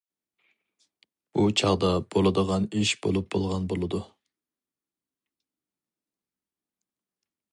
بۇ 1.37 1.43
چاغدا 1.61 1.89
بولىدىغان 2.15 2.65
ئىش 2.79 2.93
بولۇپ 3.07 3.29
بولغان 3.35 3.69
بولىدۇ. 3.73 4.01